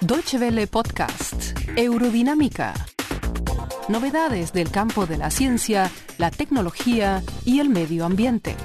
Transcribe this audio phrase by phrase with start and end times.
[0.00, 2.74] Deutsche Welle Podcast, Eurodinámica.
[3.88, 8.56] Novedades del campo de la ciencia, la tecnología y el medio ambiente.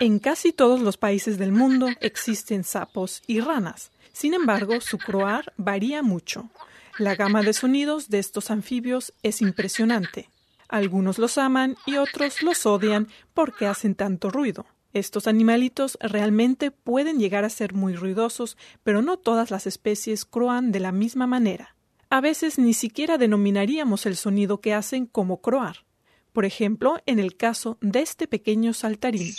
[0.00, 3.92] En casi todos los países del mundo existen sapos y ranas.
[4.12, 6.50] Sin embargo, su croar varía mucho.
[6.98, 10.28] La gama de sonidos de estos anfibios es impresionante.
[10.68, 14.66] Algunos los aman y otros los odian porque hacen tanto ruido.
[14.92, 20.72] Estos animalitos realmente pueden llegar a ser muy ruidosos, pero no todas las especies croan
[20.72, 21.76] de la misma manera.
[22.08, 25.84] A veces ni siquiera denominaríamos el sonido que hacen como croar.
[26.32, 29.32] Por ejemplo, en el caso de este pequeño saltarín.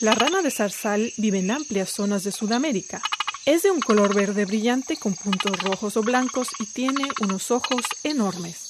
[0.00, 3.00] La rana de zarzal vive en amplias zonas de Sudamérica.
[3.46, 7.86] Es de un color verde brillante con puntos rojos o blancos y tiene unos ojos
[8.02, 8.65] enormes.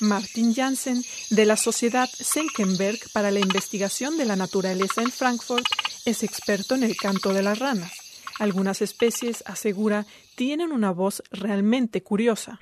[0.00, 5.66] Martin Janssen, de la Sociedad Senckenberg para la Investigación de la Naturaleza en Frankfurt,
[6.04, 7.92] es experto en el canto de las ranas.
[8.38, 12.58] Algunas especies, asegura, tienen una voz realmente curiosa.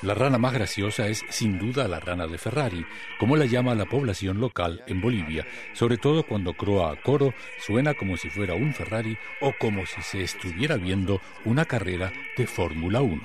[0.00, 2.86] La rana más graciosa es sin duda la rana de Ferrari,
[3.18, 7.92] como la llama la población local en Bolivia, sobre todo cuando croa a coro, suena
[7.92, 13.02] como si fuera un Ferrari o como si se estuviera viendo una carrera de Fórmula
[13.02, 13.20] 1.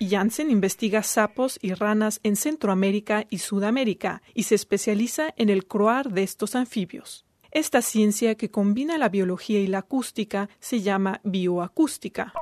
[0.00, 6.10] Janssen investiga sapos y ranas en Centroamérica y Sudamérica y se especializa en el croar
[6.10, 7.27] de estos anfibios.
[7.50, 12.32] Esta ciencia que combina la biología y la acústica se llama bioacústica.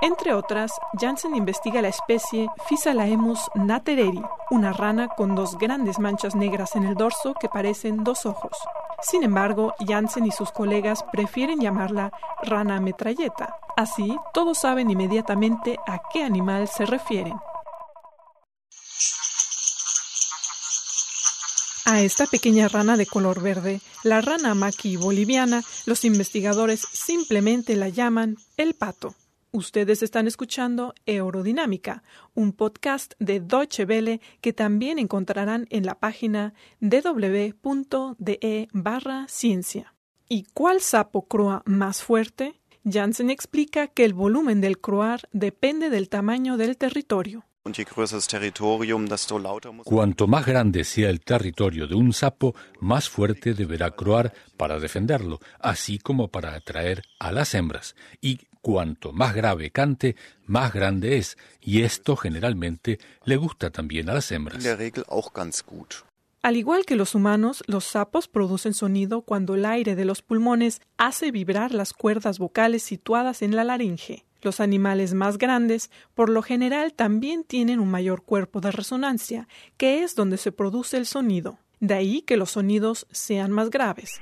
[0.00, 6.74] Entre otras, Janssen investiga la especie Physaelaemus natereri, una rana con dos grandes manchas negras
[6.76, 8.56] en el dorso que parecen dos ojos.
[9.02, 13.56] Sin embargo, Janssen y sus colegas prefieren llamarla rana metralleta.
[13.76, 17.34] Así, todos saben inmediatamente a qué animal se refieren.
[21.92, 27.88] A esta pequeña rana de color verde, la rana maqui boliviana, los investigadores simplemente la
[27.88, 29.16] llaman el pato.
[29.50, 36.54] Ustedes están escuchando Eurodinámica, un podcast de Deutsche Welle que también encontrarán en la página
[36.80, 37.48] www.de
[38.72, 39.96] barra ciencia.
[40.28, 42.60] ¿Y cuál sapo croa más fuerte?
[42.88, 47.49] Janssen explica que el volumen del croar depende del tamaño del territorio.
[49.84, 55.40] Cuanto más grande sea el territorio de un sapo, más fuerte deberá croar para defenderlo,
[55.58, 57.96] así como para atraer a las hembras.
[58.22, 60.16] Y cuanto más grave cante,
[60.46, 64.64] más grande es, y esto generalmente le gusta también a las hembras.
[66.42, 70.80] Al igual que los humanos, los sapos producen sonido cuando el aire de los pulmones
[70.96, 74.24] hace vibrar las cuerdas vocales situadas en la laringe.
[74.42, 80.02] Los animales más grandes, por lo general, también tienen un mayor cuerpo de resonancia, que
[80.02, 81.58] es donde se produce el sonido.
[81.80, 84.20] De ahí que los sonidos sean más graves.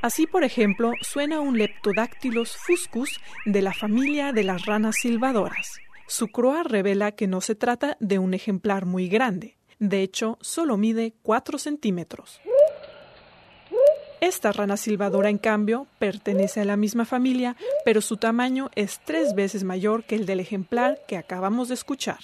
[0.00, 5.78] Así, por ejemplo, suena un Leptodactylus fuscus de la familia de las ranas silbadoras.
[6.06, 9.58] Su croa revela que no se trata de un ejemplar muy grande.
[9.80, 12.40] De hecho, solo mide 4 centímetros.
[14.20, 19.34] Esta rana silbadora, en cambio, pertenece a la misma familia, pero su tamaño es tres
[19.34, 22.18] veces mayor que el del ejemplar que acabamos de escuchar.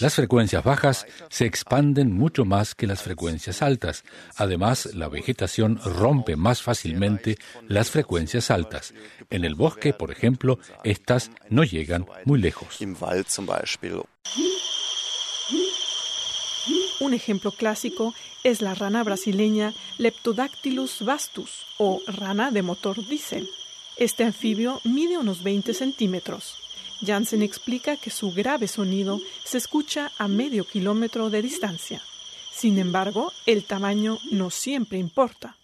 [0.00, 4.04] Las frecuencias bajas se expanden mucho más que las frecuencias altas.
[4.36, 8.92] Además, la vegetación rompe más fácilmente las frecuencias altas.
[9.30, 12.78] En el bosque, por ejemplo, estas no llegan muy lejos.
[17.00, 23.48] Un ejemplo clásico es la rana brasileña Leptodactylus vastus o rana de motor diésel.
[23.96, 26.56] Este anfibio mide unos 20 centímetros.
[27.04, 32.00] Janssen explica que su grave sonido se escucha a medio kilómetro de distancia.
[32.52, 35.56] Sin embargo, el tamaño no siempre importa.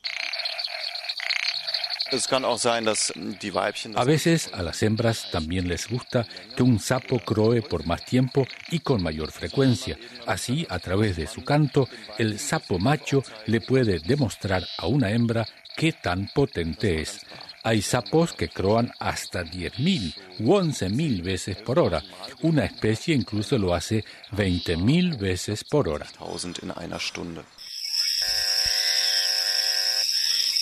[3.96, 6.26] A veces a las hembras también les gusta
[6.56, 9.96] que un sapo croe por más tiempo y con mayor frecuencia.
[10.26, 15.46] Así, a través de su canto, el sapo macho le puede demostrar a una hembra
[15.76, 17.20] qué tan potente es.
[17.62, 22.02] Hay sapos que croan hasta 10.000 u 11.000 veces por hora.
[22.42, 26.06] Una especie incluso lo hace 20.000 veces por hora.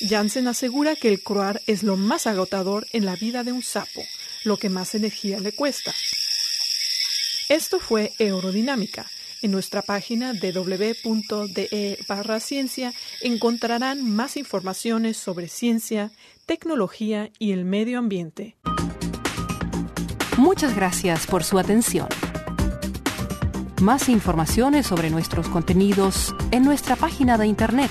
[0.00, 4.02] Janssen asegura que el croar es lo más agotador en la vida de un sapo,
[4.44, 5.94] lo que más energía le cuesta.
[7.48, 9.06] Esto fue Eurodinámica.
[9.40, 12.92] En nuestra página www.de barra ciencia
[13.22, 16.10] encontrarán más informaciones sobre ciencia,
[16.46, 18.56] tecnología y el medio ambiente.
[20.36, 22.08] Muchas gracias por su atención.
[23.80, 27.90] Más informaciones sobre nuestros contenidos en nuestra página de internet